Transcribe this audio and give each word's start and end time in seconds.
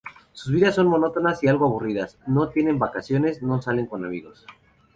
Sus 0.33 0.51
vidas 0.51 0.73
son 0.73 0.87
monótonas 0.87 1.43
y 1.43 1.47
algo 1.47 1.65
aburridas, 1.65 2.17
no 2.25 2.49
tienen 2.49 2.79
vacaciones, 2.79 3.43
no 3.43 3.61
salen 3.61 3.85
con 3.85 4.03
amigos. 4.03 4.47